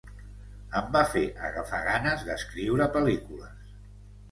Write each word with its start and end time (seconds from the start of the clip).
Em 0.79 0.87
va 0.95 1.03
fer 1.11 1.23
agafar 1.51 1.83
ganes 1.89 2.25
d'escriure 2.31 2.91
pel·lícules. 2.99 3.73